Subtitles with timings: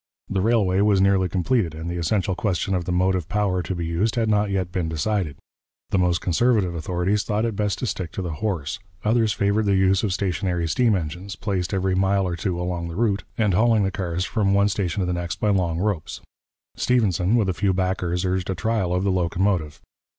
[0.29, 3.85] The railway was nearly completed, and the essential question of the motive power to be
[3.85, 5.35] used had not yet been decided.
[5.91, 9.75] The most conservative authorities thought it best to stick to the horse; others favoured the
[9.75, 13.83] use of stationary steam engines, placed every mile or two along the route, and hauling
[13.83, 16.19] the cars from one station to the next by long ropes;
[16.75, 19.79] Stephenson, with a few backers, urged a trial of the locomotive.